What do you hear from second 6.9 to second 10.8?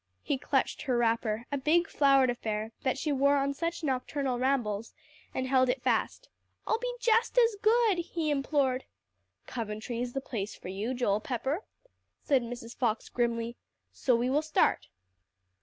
just as good," he implored. "Coventry is the place for